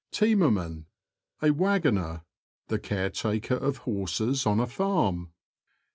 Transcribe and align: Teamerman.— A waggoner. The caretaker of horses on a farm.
Teamerman.— 0.11 0.85
A 1.43 1.51
waggoner. 1.51 2.23
The 2.69 2.79
caretaker 2.79 3.53
of 3.53 3.77
horses 3.85 4.47
on 4.47 4.59
a 4.59 4.65
farm. 4.65 5.31